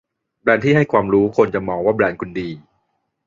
[0.41, 2.49] แบรนด์ที่ให้ความรู้คนจะมองว่าแบรนด์คุณดี